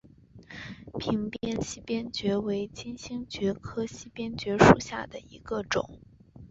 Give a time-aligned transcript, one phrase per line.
[0.97, 5.99] 屏边溪边蕨为金星蕨科溪边蕨属下的一个种。